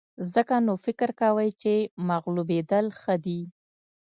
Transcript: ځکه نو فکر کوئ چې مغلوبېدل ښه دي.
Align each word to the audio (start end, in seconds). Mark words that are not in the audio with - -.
ځکه 0.33 0.55
نو 0.65 0.73
فکر 0.85 1.09
کوئ 1.21 1.49
چې 1.61 1.73
مغلوبېدل 2.09 2.85
ښه 2.99 3.15
دي. 3.25 3.41